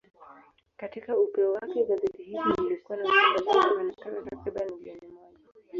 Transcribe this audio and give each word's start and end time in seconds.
Katika 0.77 1.17
upeo 1.17 1.51
wake, 1.51 1.83
gazeti 1.85 2.23
hilo 2.23 2.55
lilikuwa 2.55 2.97
na 2.97 3.03
usambazaji 3.03 3.77
wa 3.77 3.83
nakala 3.83 4.21
takriban 4.21 4.67
milioni 4.77 5.07
moja. 5.07 5.29